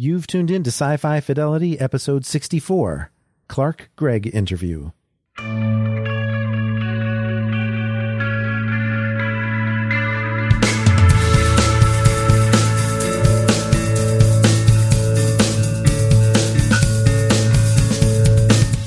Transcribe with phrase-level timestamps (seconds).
[0.00, 3.10] You've tuned in to Sci Fi Fidelity, episode 64
[3.48, 4.92] Clark Gregg interview.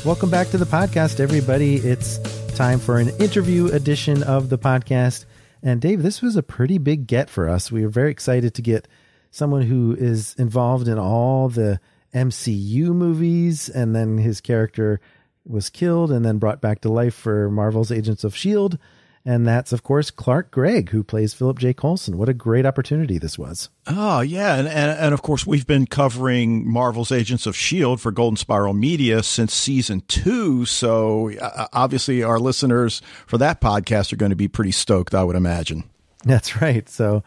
[0.05, 1.75] Welcome back to the podcast, everybody.
[1.75, 2.19] It's
[2.55, 5.25] time for an interview edition of the podcast.
[5.61, 7.69] And Dave, this was a pretty big get for us.
[7.69, 8.87] We were very excited to get
[9.31, 11.79] someone who is involved in all the
[12.13, 14.99] MCU movies, and then his character
[15.45, 18.77] was killed and then brought back to life for Marvel's Agents of S.H.I.E.L.D.
[19.23, 21.73] And that's, of course, Clark Gregg, who plays Philip J.
[21.73, 22.17] Coulson.
[22.17, 23.69] What a great opportunity this was.
[23.85, 24.55] Oh, yeah.
[24.55, 28.01] And, and, and, of course, we've been covering Marvel's Agents of S.H.I.E.L.D.
[28.01, 30.65] for Golden Spiral Media since season two.
[30.65, 35.23] So uh, obviously, our listeners for that podcast are going to be pretty stoked, I
[35.23, 35.83] would imagine.
[36.23, 36.89] That's right.
[36.89, 37.23] So,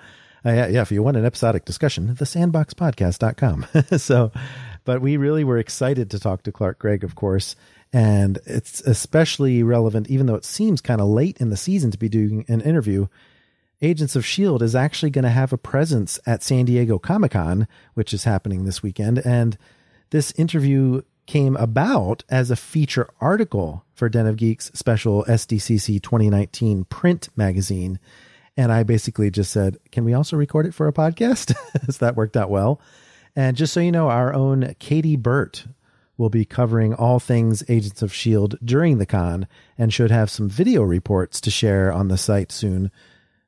[0.46, 3.66] uh, yeah, yeah, if you want an episodic discussion, the sandboxpodcast.com.
[3.98, 4.30] so,
[4.84, 7.56] but we really were excited to talk to Clark Gregg, of course.
[7.92, 11.98] And it's especially relevant, even though it seems kind of late in the season to
[11.98, 13.06] be doing an interview.
[13.80, 14.64] Agents of S.H.I.E.L.D.
[14.64, 18.64] is actually going to have a presence at San Diego Comic Con, which is happening
[18.64, 19.18] this weekend.
[19.24, 19.56] And
[20.10, 26.84] this interview came about as a feature article for Den of Geeks special SDCC 2019
[26.84, 27.98] print magazine.
[28.56, 31.54] And I basically just said, can we also record it for a podcast?
[31.90, 32.80] so that worked out well.
[33.34, 35.66] And just so you know, our own Kayti Burt
[36.16, 38.58] will be covering all things Agents of S.H.I.E.L.D.
[38.64, 42.92] during the con and should have some video reports to share on the site soon,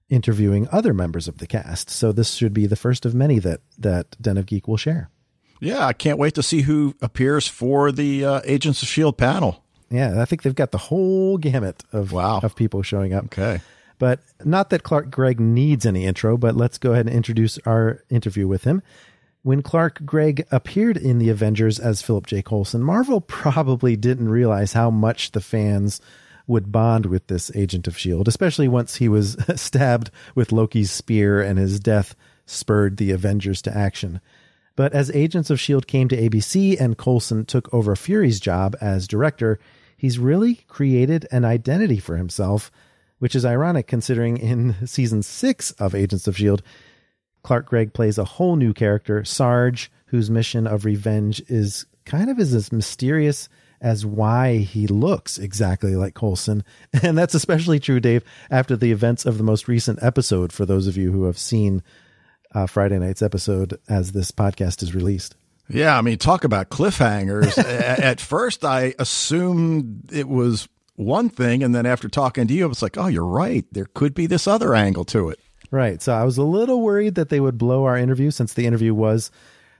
[0.09, 1.89] interviewing other members of the cast.
[1.89, 5.11] So this should be the first of many that, that Den of Geek will share.
[5.61, 9.16] Yeah, I can't wait to see who appears for the uh, Agents of S.H.I.E.L.D.
[9.16, 9.62] panel.
[9.89, 12.41] Yeah, I think they've got the whole gamut of, wow.
[12.43, 13.27] of people showing up.
[13.27, 13.61] Okay.
[13.99, 18.05] But not that Clark Gregg needs any intro, but let's go ahead and introduce our
[18.11, 18.83] interview with him.
[19.43, 22.43] When Clark Gregg appeared in the Avengers as Philip J.
[22.43, 26.01] Coulson, Marvel probably didn't realize how much the fans
[26.47, 31.41] would bond with this agent of S.H.I.E.L.D., especially once he was stabbed with Loki's spear
[31.41, 32.15] and his death
[32.45, 34.21] spurred the Avengers to action.
[34.77, 35.87] But as Agents of S.H.I.E.L.D.
[35.87, 39.59] came to ABC and Coulson took over Fury's job as director,
[39.97, 42.71] he's really created an identity for himself,
[43.19, 46.62] which is ironic considering in season six of Agents of S.H.I.E.L.D.,
[47.43, 52.41] Clark Gregg plays a whole new character, Sarge, whose mission of revenge is kind of
[52.41, 53.49] as mysterious
[53.81, 56.65] as why he looks exactly like Coulson.
[57.03, 60.87] And that's especially true, Dave, after the events of the most recent episode, for those
[60.87, 61.83] of you who have seen
[62.54, 65.37] uh, Friday night's episode as this podcast is released.
[65.69, 67.59] Yeah, I mean, talk about cliffhangers.
[67.65, 72.69] At first, I assumed it was one thing, and then after talking to you, I
[72.69, 73.65] was like, oh, you're right.
[73.73, 75.39] There could be this other angle to it.
[75.71, 76.01] Right.
[76.01, 78.95] So I was a little worried that they would blow our interview since the interview
[78.95, 79.31] was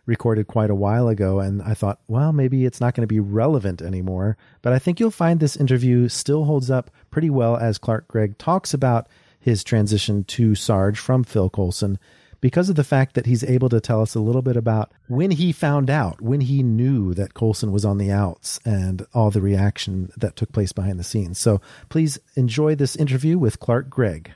[0.04, 1.41] recorded quite a while ago.
[1.41, 4.37] And I thought, well, maybe it's not going to be relevant anymore.
[4.62, 8.38] But I think you'll find this interview still holds up pretty well as Clark Gregg
[8.38, 11.98] talks about his transition to Sarge from Phil Coulson
[12.41, 15.30] because of the fact that he's able to tell us a little bit about when
[15.30, 19.41] he found out, when he knew that Coulson was on the outs and all the
[19.41, 21.38] reaction that took place behind the scenes.
[21.38, 24.32] So please enjoy this interview with Clark Gregg.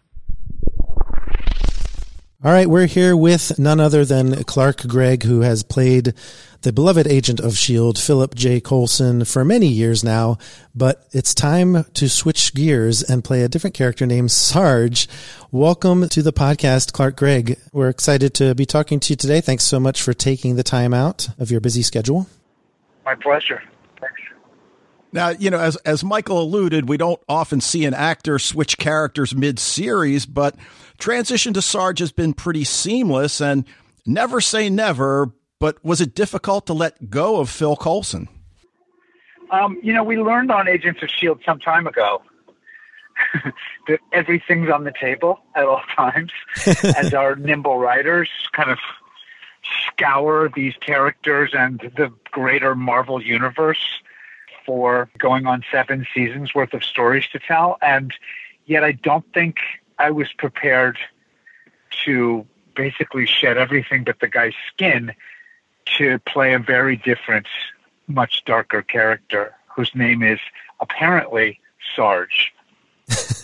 [2.42, 6.14] All right, we're here with none other than Clark Gregg, who has played
[6.62, 8.62] the beloved agent of S.H.I.E.L.D., Philip J.
[8.62, 10.38] Coulson, for many years now.
[10.74, 15.06] But it's time to switch gears and play a different character named Sarge.
[15.50, 17.58] Welcome to the podcast, Clark Gregg.
[17.74, 19.42] We're excited to be talking to you today.
[19.42, 22.26] Thanks so much for taking the time out of your busy schedule.
[23.04, 23.62] My pleasure.
[25.12, 29.34] Now, you know, as as Michael alluded, we don't often see an actor switch characters
[29.34, 30.54] mid-series, but
[30.98, 33.64] transition to Sarge has been pretty seamless and
[34.06, 38.28] never say never, but was it difficult to let go of Phil Coulson?
[39.50, 41.42] Um, you know, we learned on Agents of S.H.I.E.L.D.
[41.44, 42.22] some time ago
[43.88, 46.30] that everything's on the table at all times
[46.96, 48.78] as our nimble writers kind of
[49.88, 54.00] scour these characters and the greater Marvel universe
[54.64, 57.78] for going on seven seasons worth of stories to tell.
[57.82, 58.12] And
[58.66, 59.56] yet I don't think
[59.98, 60.98] I was prepared
[62.04, 65.12] to basically shed everything but the guy's skin
[65.98, 67.46] to play a very different,
[68.06, 70.38] much darker character whose name is
[70.80, 71.60] apparently
[71.94, 72.52] Sarge.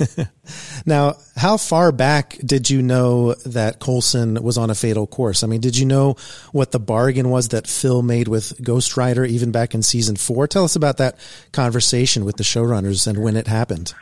[0.87, 5.43] now, how far back did you know that Coulson was on a fatal course?
[5.43, 6.16] I mean, did you know
[6.52, 10.46] what the bargain was that Phil made with Ghost Rider even back in season four?
[10.46, 11.19] Tell us about that
[11.52, 13.94] conversation with the showrunners and when it happened.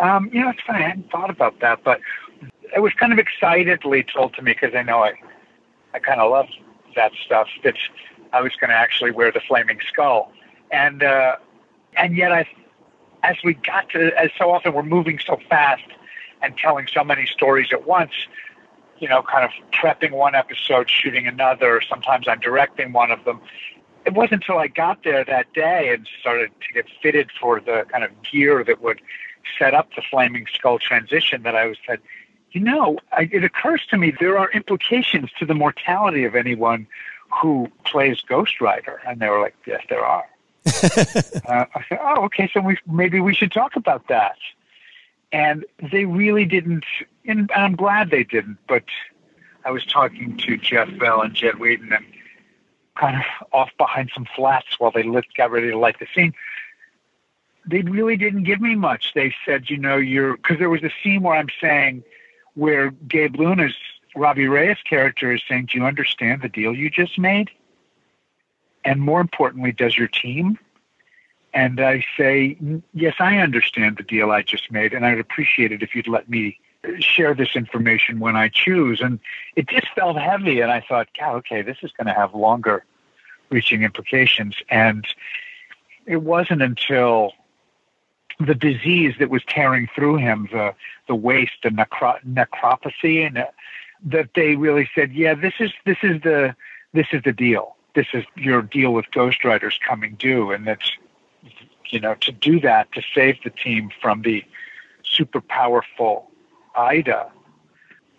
[0.00, 0.84] Um, you know, it's funny.
[0.84, 2.00] I hadn't thought about that, but
[2.74, 5.14] it was kind of excitedly told to me because I know I,
[5.94, 6.46] I kind of love
[6.94, 7.48] that stuff.
[7.64, 7.74] That
[8.32, 10.32] I was going to actually wear the flaming skull,
[10.70, 11.36] and uh,
[11.96, 12.46] and yet I
[13.22, 15.84] as we got to, as so often we're moving so fast
[16.42, 18.12] and telling so many stories at once,
[18.98, 21.80] you know, kind of prepping one episode, shooting another.
[21.88, 23.40] Sometimes I'm directing one of them.
[24.06, 27.84] It wasn't until I got there that day and started to get fitted for the
[27.90, 29.00] kind of gear that would
[29.58, 32.00] set up the Flaming Skull transition that I was said,
[32.52, 36.86] you know, I, it occurs to me there are implications to the mortality of anyone
[37.42, 39.00] who plays Ghost Rider.
[39.06, 40.26] And they were like, yes, there are.
[41.46, 42.50] uh, I said, "Oh, okay.
[42.52, 44.36] So we maybe we should talk about that."
[45.30, 46.84] And they really didn't,
[47.26, 48.58] and I'm glad they didn't.
[48.66, 48.84] But
[49.64, 52.04] I was talking to Jeff Bell and Jed Whedon, and
[52.98, 56.32] kind of off behind some flats while they lit, got ready to light the scene.
[57.66, 59.12] They really didn't give me much.
[59.14, 62.02] They said, you know, you're because there was a scene where I'm saying
[62.54, 63.74] where Gabe Luna's
[64.16, 67.50] Robbie Reyes character is saying, "Do you understand the deal you just made?"
[68.88, 70.58] And more importantly, does your team?
[71.52, 72.56] And I say,
[72.94, 76.30] yes, I understand the deal I just made, and I'd appreciate it if you'd let
[76.30, 76.58] me
[76.98, 79.02] share this information when I choose.
[79.02, 79.20] And
[79.56, 82.82] it just felt heavy, and I thought, God, okay, this is going to have longer
[83.50, 84.56] reaching implications.
[84.70, 85.06] And
[86.06, 87.32] it wasn't until
[88.40, 90.74] the disease that was tearing through him, the
[91.08, 93.46] the waste, the necro- necropathy, and uh,
[94.04, 96.56] that they really said, yeah, this is this is the
[96.94, 100.92] this is the deal this is your deal with Ghost Rider's coming due, and that's
[101.90, 104.44] you know to do that to save the team from the
[105.02, 106.30] super powerful
[106.74, 107.30] Aida.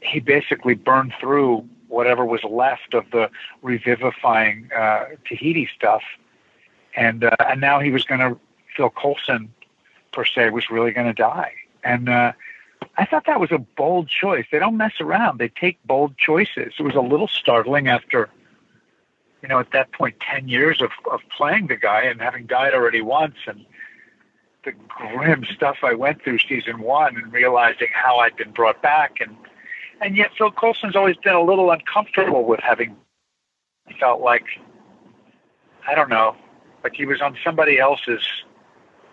[0.01, 3.29] He basically burned through whatever was left of the
[3.61, 6.03] revivifying uh, Tahiti stuff,
[6.95, 8.39] and uh, and now he was going to
[8.75, 9.53] Phil Coulson
[10.11, 12.33] per se was really going to die, and uh,
[12.97, 14.45] I thought that was a bold choice.
[14.51, 16.73] They don't mess around; they take bold choices.
[16.79, 18.29] It was a little startling after
[19.41, 22.73] you know, at that point, 10 years of, of playing the guy and having died
[22.73, 23.65] already once and
[24.65, 29.17] the grim stuff I went through season one and realizing how I'd been brought back.
[29.21, 29.35] And,
[30.01, 32.97] and yet Phil Coulson's always been a little uncomfortable with having
[33.99, 34.45] felt like,
[35.87, 36.35] I don't know,
[36.83, 38.27] like he was on somebody else's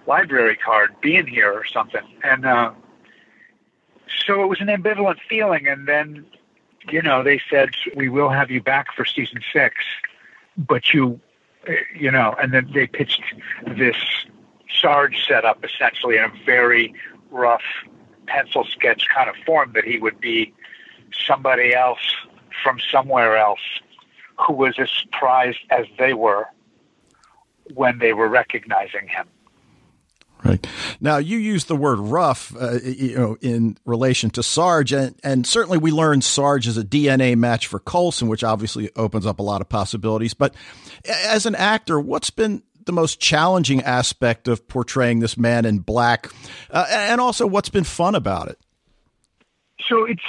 [0.06, 2.02] library card being here or something.
[2.24, 2.72] And, uh,
[4.26, 5.68] so it was an ambivalent feeling.
[5.68, 6.26] And then,
[6.90, 9.76] you know, they said, we will have you back for season six
[10.56, 11.20] but you,
[11.94, 13.22] you know, and then they pitched
[13.76, 13.96] this
[14.80, 16.94] Sarge setup essentially in a very
[17.30, 17.62] rough
[18.26, 20.52] pencil sketch kind of form that he would be
[21.26, 22.00] somebody else
[22.62, 23.60] from somewhere else
[24.46, 26.46] who was as surprised as they were
[27.74, 29.26] when they were recognizing him.
[30.44, 30.66] Right.
[31.00, 35.46] Now, you use the word rough, uh, you know, in relation to Sarge, and, and
[35.46, 39.42] certainly we learned Sarge is a DNA match for Coulson, which obviously opens up a
[39.42, 40.34] lot of possibilities.
[40.34, 40.54] But
[41.04, 46.30] as an actor, what's been the most challenging aspect of portraying this man in black,
[46.70, 48.58] uh, and also what's been fun about it?
[49.86, 50.22] So it's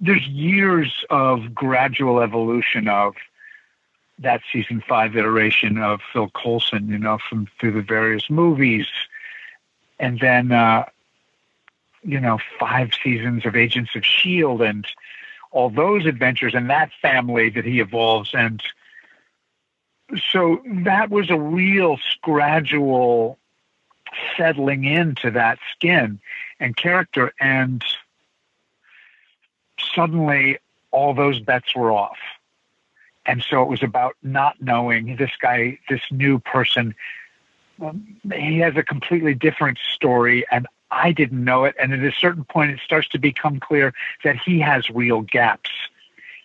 [0.00, 3.14] there's years of gradual evolution of
[4.18, 8.86] that season five iteration of Phil Coulson, you know, from through the various movies
[9.98, 10.84] and then uh,
[12.02, 14.86] you know five seasons of Agents of Shield and
[15.50, 18.30] all those adventures and that family that he evolves.
[18.34, 18.62] And
[20.30, 23.38] so that was a real gradual
[24.36, 26.20] settling into that skin
[26.60, 27.32] and character.
[27.40, 27.82] And
[29.94, 30.58] suddenly
[30.90, 32.18] all those bets were off.
[33.26, 36.94] And so it was about not knowing this guy this new person
[38.32, 41.74] he has a completely different story, and I didn't know it.
[41.80, 43.92] And at a certain point, it starts to become clear
[44.24, 45.70] that he has real gaps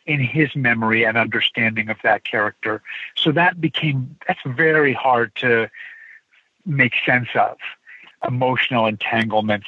[0.05, 2.81] in his memory and understanding of that character.
[3.15, 5.69] So that became that's very hard to
[6.65, 7.57] make sense of.
[8.25, 9.67] Emotional entanglements,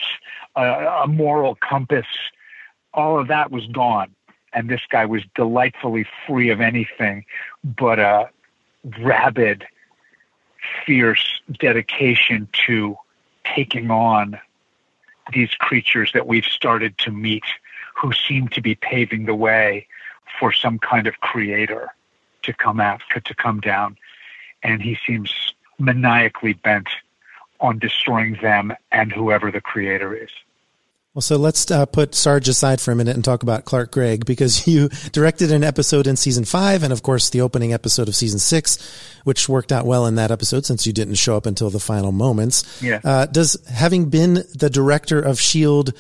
[0.56, 2.06] uh, a moral compass,
[2.94, 4.12] all of that was gone.
[4.54, 7.26] And this guy was delightfully free of anything
[7.64, 8.30] but a
[9.00, 9.66] rabid
[10.86, 12.98] fierce dedication to
[13.44, 14.40] taking on
[15.34, 17.44] these creatures that we've started to meet
[17.96, 19.88] who seem to be paving the way
[20.40, 21.90] for some kind of creator
[22.44, 23.98] to come out to come down,
[24.64, 26.88] and he seems maniacally bent
[27.60, 30.30] on destroying them and whoever the creator is.
[31.16, 34.26] Well, so let's uh, put Sarge aside for a minute and talk about Clark Gregg
[34.26, 38.16] because you directed an episode in season five and, of course, the opening episode of
[38.18, 38.78] season six,
[39.24, 42.12] which worked out well in that episode since you didn't show up until the final
[42.12, 42.82] moments.
[42.84, 43.00] Yeah.
[43.02, 45.94] Uh, does having been the director of S.H.I.E.L.D.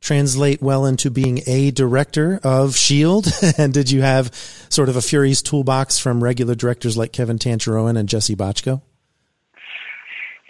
[0.00, 3.28] translate well into being a director of S.H.I.E.L.D.?
[3.58, 4.32] and did you have
[4.68, 8.82] sort of a Fury's toolbox from regular directors like Kevin Tancharoen and Jesse Bochco?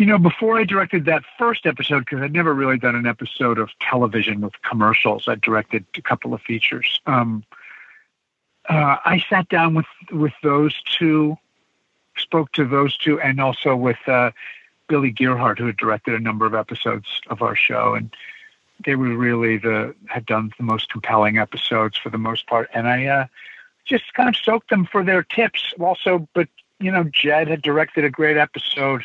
[0.01, 3.59] You know, before I directed that first episode, because I'd never really done an episode
[3.59, 7.03] of television with commercials, I directed a couple of features.
[7.05, 7.45] Um,
[8.71, 11.37] uh, I sat down with with those two,
[12.17, 14.31] spoke to those two, and also with uh,
[14.89, 18.11] Billy Gierhart, who had directed a number of episodes of our show, and
[18.87, 22.89] they were really the had done the most compelling episodes for the most part, and
[22.89, 23.27] I uh,
[23.85, 25.75] just kind of soaked them for their tips.
[25.79, 29.05] Also, but you know, Jed had directed a great episode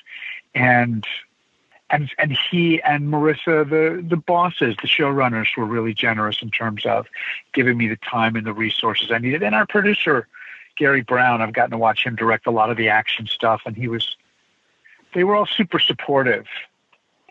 [0.56, 1.06] and
[1.90, 6.86] and and he and Maurissa, the the bosses, the showrunners, were really generous in terms
[6.86, 7.06] of
[7.54, 9.44] giving me the time and the resources I needed.
[9.44, 10.28] And our producer,
[10.78, 13.76] Gary Brown, I've gotten to watch him direct a lot of the action stuff, and
[13.76, 14.16] he was.
[15.14, 16.46] They were all super supportive.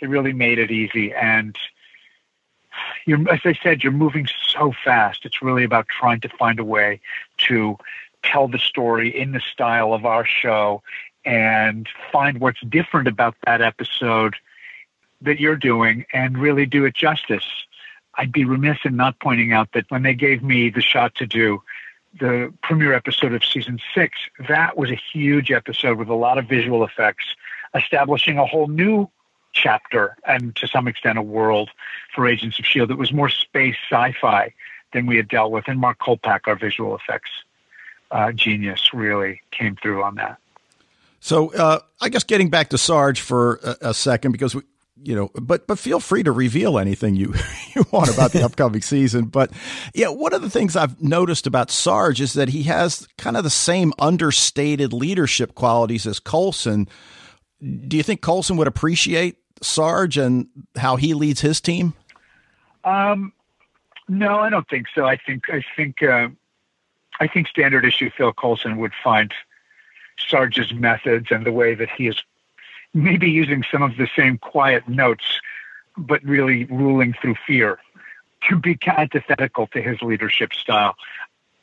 [0.01, 1.57] They really made it easy, and
[3.07, 5.25] you're, as I said, you're moving so fast.
[5.25, 7.01] It's really about trying to find a way
[7.39, 7.77] to
[8.23, 10.83] tell the story in the style of our show
[11.25, 14.37] and find what's different about that episode
[15.23, 17.45] that you're doing and really do it justice.
[18.17, 21.27] I'd be remiss in not pointing out that when they gave me the shot to
[21.27, 21.63] do
[22.21, 26.47] the premiere episode of season six, that was a huge episode with a lot of
[26.47, 27.25] visual effects,
[27.75, 29.09] establishing a whole new
[29.53, 31.71] chapter and to some extent a world
[32.15, 32.93] for Agents of S.H.I.E.L.D.
[32.93, 34.53] that was more space sci fi
[34.93, 35.65] than we had dealt with.
[35.67, 37.31] And Mark Kolpack, our visual effects
[38.11, 40.39] uh, genius, really came through on that.
[41.25, 44.61] So uh, I guess getting back to Sarge for a, a, second because we,
[45.03, 47.33] you know, but but feel free to reveal anything you
[47.75, 49.29] you want about the upcoming season.
[49.29, 49.51] But
[49.95, 53.43] yeah, one of the things I've noticed about Sarge is that he has kind of
[53.43, 56.89] the same understated leadership qualities as Coulson.
[57.63, 61.95] Do you think Coulson would appreciate Sarge and how he leads his team?
[62.85, 63.33] Um,
[64.09, 65.07] no, I don't think so.
[65.07, 66.29] I think I think uh,
[67.19, 69.33] I think standard issue Phil Coulson would find
[70.19, 72.23] Sarge's methods and the way that he is
[72.93, 75.25] maybe using some of the same quiet notes,
[75.97, 77.79] but really ruling through fear
[78.49, 80.95] to be antithetical to his leadership style.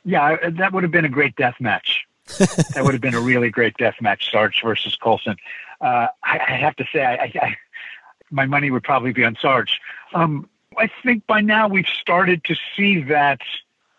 [0.04, 2.06] Yeah, that would have been a great death match.
[2.38, 5.36] that would have been a really great death match, Sarge versus Coulson.
[5.80, 7.56] Uh, I, I, have to say, I, I,
[8.30, 9.80] my money would probably be on Sarge.
[10.14, 13.40] Um, I think by now we've started to see that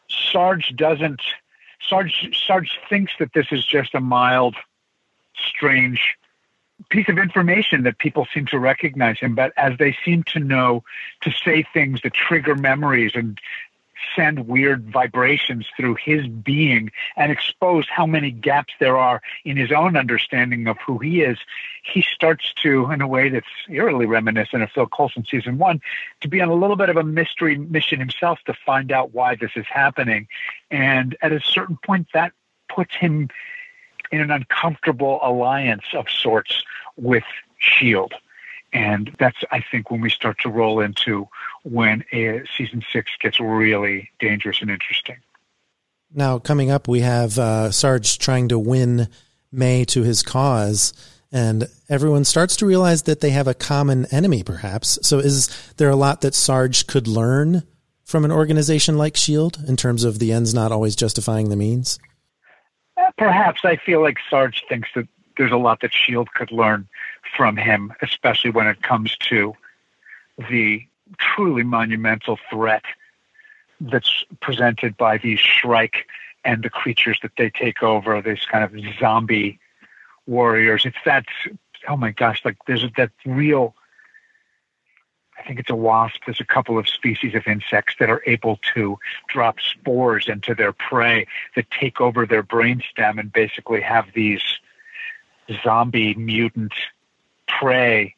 [0.07, 1.21] Sarge doesn't–
[1.87, 4.55] Sarge Sarge thinks that this is just a mild,
[5.35, 6.17] strange
[6.89, 10.83] piece of information that people seem to recognize him, but as they seem to know
[11.21, 13.39] to say things that trigger memories and
[14.15, 19.71] send weird vibrations through his being and expose how many gaps there are in his
[19.71, 21.37] own understanding of who he is,
[21.83, 25.81] he starts to, in a way that's eerily reminiscent of Phil Coulson season one,
[26.21, 29.35] to be on a little bit of a mystery mission himself to find out why
[29.35, 30.27] this is happening.
[30.71, 32.31] And at a certain point, that
[32.69, 33.29] puts him
[34.11, 36.63] in an uncomfortable alliance of sorts
[36.95, 37.23] with
[37.61, 38.15] S.H.I.E.L.D.
[38.73, 41.27] And that's, I think, when we start to roll into
[41.63, 45.17] when a, season six gets really dangerous and interesting.
[46.11, 49.07] Now, coming up, we have uh, Sarge trying to win
[49.51, 50.93] May to his cause,
[51.31, 54.99] and everyone starts to realize that they have a common enemy, perhaps.
[55.03, 57.63] So, is there a lot that Sarge could learn
[58.03, 59.59] from an organization like S.H.I.E.L.D.
[59.67, 61.99] in terms of the ends not always justifying the means?
[62.97, 63.61] Uh, perhaps.
[63.63, 66.29] I feel like Sarge thinks that there's a lot that S.H.I.E.L.D.
[66.33, 66.87] could learn
[67.35, 69.53] from him, especially when it comes to
[70.49, 70.85] the
[71.17, 72.83] truly monumental threat
[73.79, 76.07] that's presented by these Shrike
[76.45, 79.59] and the creatures that they take over, these kind of zombie
[80.25, 80.85] warriors.
[80.85, 81.25] It's that,
[81.87, 83.75] oh my gosh, like there's that real,
[85.37, 86.21] I think it's a wasp.
[86.25, 88.97] There's a couple of species of insects that are able to
[89.27, 94.43] drop spores into their prey that take over their brainstem and basically have these
[95.63, 96.73] zombie mutant
[97.47, 98.15] prey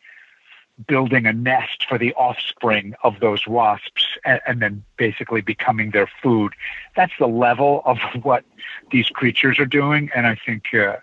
[0.88, 6.10] building a nest for the offspring of those wasps and, and, then basically becoming their
[6.22, 6.54] food.
[6.96, 8.44] That's the level of what
[8.92, 10.98] these creatures are doing, and I think uh,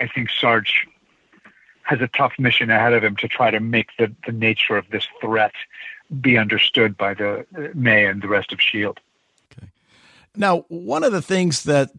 [0.00, 0.86] I think Sarge
[1.82, 4.88] has a tough mission ahead of him to try to make the, the nature of
[4.90, 5.52] this threat
[6.20, 9.00] be understood by the uh, May and the rest of Shield.
[9.52, 9.68] Okay.
[10.36, 11.90] Now, one of the things that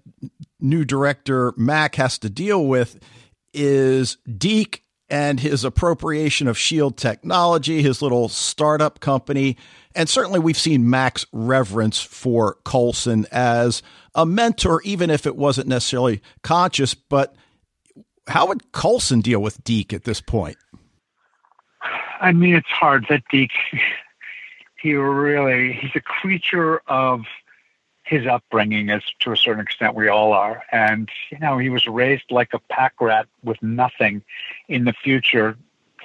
[0.60, 3.00] new director Mack has to deal with
[3.54, 9.58] is Deke and his appropriation of Shield technology, his little startup company.
[9.96, 13.82] And certainly we've seen Mack's reverence for Coulson as
[14.14, 16.94] a mentor, even if it wasn't necessarily conscious.
[16.94, 17.36] But
[18.28, 20.58] how would Coulson deal with Deke at this point?
[22.22, 23.52] I mean, it's hard that Deke,
[24.82, 27.22] he really, he's a creature of
[28.10, 30.64] his upbringing, as to a certain extent we all are.
[30.72, 34.24] And, you know, he was raised like a pack rat with nothing
[34.68, 35.56] in the future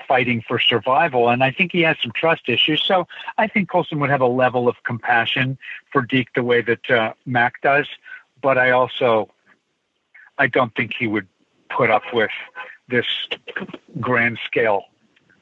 [0.07, 1.31] fighting for survival.
[1.31, 2.83] And I think he has some trust issues.
[2.85, 3.09] So
[3.39, 5.57] I think Coulson would have a level of compassion
[5.91, 7.89] for Deke the way that uh, Mack does.
[8.43, 9.31] But I also,
[10.37, 11.27] I don't think he would
[11.71, 12.31] put up with
[12.87, 13.07] this
[13.99, 14.85] grand scale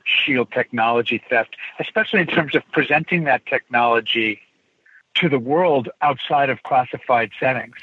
[0.04, 4.40] shield technology theft, especially in terms of presenting that technology
[5.16, 7.76] to the world outside of classified settings.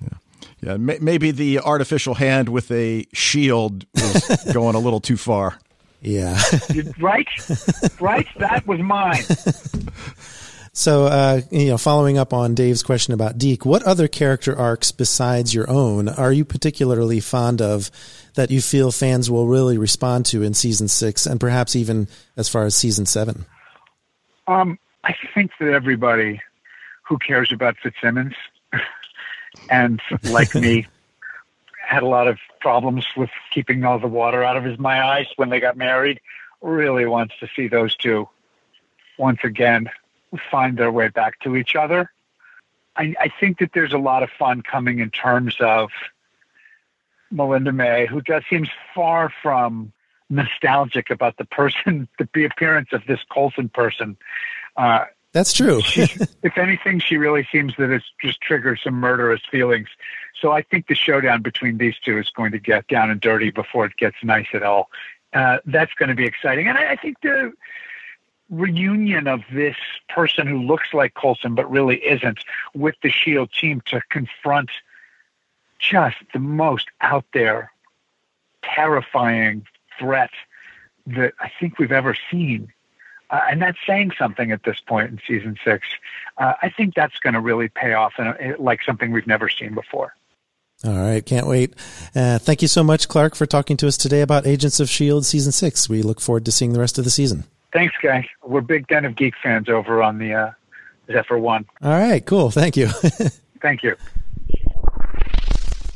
[0.00, 0.08] Yeah,
[0.62, 5.58] yeah maybe the artificial hand with a shield was going a little too far.
[6.00, 6.40] Yeah.
[6.98, 7.28] right?
[8.00, 8.26] Right?
[8.38, 9.22] That was mine.
[10.74, 14.90] So, uh, you know, following up on Dave's question about Deke, what other character arcs
[14.90, 17.90] besides your own are you particularly fond of
[18.34, 22.48] that you feel fans will really respond to in season six and perhaps even as
[22.48, 23.44] far as season seven?
[24.46, 26.40] Um, I think that everybody
[27.02, 28.34] who cares about Fitzsimmons
[29.70, 30.86] and like me
[31.78, 35.26] had a lot of problems with keeping all the water out of his my eyes
[35.36, 36.20] when they got married
[36.62, 38.28] really wants to see those two
[39.18, 39.90] once again
[40.50, 42.10] find their way back to each other.
[42.96, 45.90] I, I think that there's a lot of fun coming in terms of
[47.30, 49.92] Melinda May, who just seems far from
[50.30, 54.16] nostalgic about the person, the appearance of this Coulson person.
[54.76, 55.80] Uh, That's true.
[55.86, 59.88] if anything, she really seems that it's just triggered some murderous feelings.
[60.40, 63.50] So I think the showdown between these two is going to get down and dirty
[63.50, 64.90] before it gets nice at all.
[65.32, 67.54] Uh, that's going to be exciting, and I, I think the
[68.50, 69.76] reunion of this
[70.10, 74.70] person who looks like Coulson but really isn't with the Shield team to confront
[75.78, 77.72] just the most out there,
[78.62, 79.66] terrifying
[79.98, 80.30] threat
[81.06, 82.72] that I think we've ever seen.
[83.32, 85.88] Uh, and that's saying something at this point in season six.
[86.36, 89.48] Uh, I think that's going to really pay off in a, like something we've never
[89.48, 90.14] seen before.
[90.84, 91.74] All right, can't wait.
[92.14, 95.24] Uh, thank you so much, Clark, for talking to us today about Agents of S.H.I.E.L.D.
[95.24, 95.88] season six.
[95.88, 97.44] We look forward to seeing the rest of the season.
[97.72, 98.24] Thanks, guys.
[98.44, 100.50] We're big Den of Geek fans over on the uh,
[101.10, 101.64] Zephyr One.
[101.80, 102.50] All right, cool.
[102.50, 102.88] Thank you.
[103.62, 103.96] Thank you.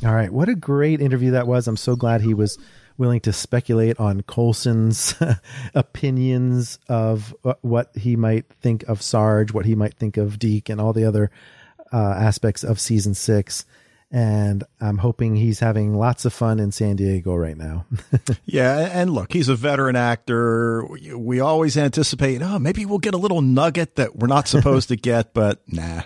[0.05, 1.69] All right, what a great interview that was.
[1.69, 2.59] I'm so glad he was
[2.99, 5.15] willing to speculate on Coulson's
[5.75, 10.81] opinions of what he might think of Sarge, what he might think of Deke, and
[10.81, 11.31] all the other
[11.93, 13.65] uh, aspects of season six
[14.11, 17.87] and I'm hoping he's having lots of fun in San Diego right now.
[18.45, 20.87] yeah, and look, he's a veteran actor.
[21.17, 24.97] We always anticipate, oh, maybe we'll get a little nugget that we're not supposed to
[24.97, 26.03] get, but nah.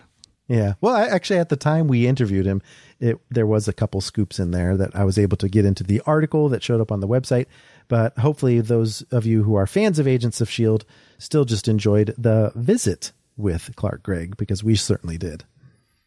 [0.50, 0.74] Yeah.
[0.80, 2.60] Well, I, actually, at the time we interviewed him,
[2.98, 5.84] it there was a couple scoops in there that I was able to get into
[5.84, 7.46] the article that showed up on the website.
[7.86, 10.84] But hopefully, those of you who are fans of Agents of Shield
[11.18, 15.44] still just enjoyed the visit with Clark Gregg because we certainly did.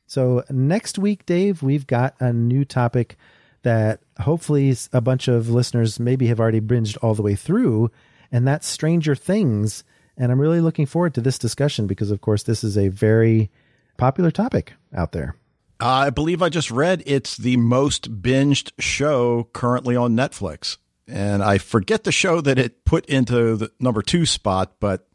[0.07, 3.15] So next week, Dave, we've got a new topic
[3.61, 7.91] that hopefully a bunch of listeners maybe have already binged all the way through,
[8.29, 9.85] and that's Stranger Things.
[10.17, 13.49] And I'm really looking forward to this discussion because, of course, this is a very
[13.97, 15.35] popular topic out there.
[15.79, 20.77] I believe I just read it's the most binged show currently on Netflix.
[21.07, 25.07] And I forget the show that it put into the number two spot, but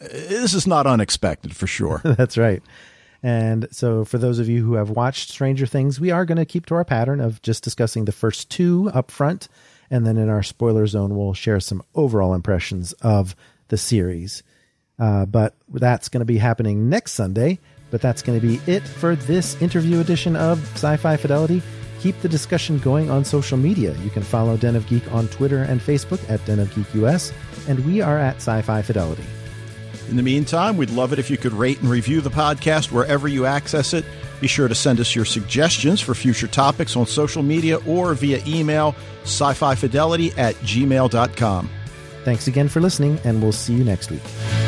[0.00, 2.00] this is not unexpected for sure.
[2.04, 2.62] That's right.
[3.22, 6.44] And so, for those of you who have watched Stranger Things, we are going to
[6.44, 9.48] keep to our pattern of just discussing the first two up front.
[9.90, 13.34] And then in our spoiler zone, we'll share some overall impressions of
[13.68, 14.42] the series.
[14.98, 17.58] Uh, but that's going to be happening next Sunday.
[17.90, 21.62] But that's going to be it for this interview edition of Sci Fi Fidelity.
[22.00, 23.94] Keep the discussion going on social media.
[23.98, 27.32] You can follow Den of Geek on Twitter and Facebook at Den of Geek US,
[27.66, 29.24] and we are at Sci Fi Fidelity.
[30.08, 33.28] In the meantime, we'd love it if you could rate and review the podcast wherever
[33.28, 34.04] you access it.
[34.40, 38.40] Be sure to send us your suggestions for future topics on social media or via
[38.46, 41.68] email, sci fi fidelity at gmail.com.
[42.24, 44.67] Thanks again for listening, and we'll see you next week.